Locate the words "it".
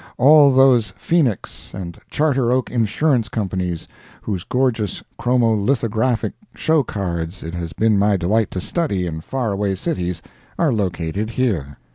7.43-7.53